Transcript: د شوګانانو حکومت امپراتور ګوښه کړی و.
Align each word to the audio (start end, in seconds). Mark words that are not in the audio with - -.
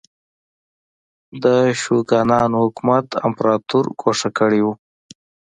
د 1.43 1.45
شوګانانو 1.81 2.57
حکومت 2.65 3.05
امپراتور 3.27 3.85
ګوښه 4.01 4.29
کړی 4.37 4.61
و. 4.65 4.67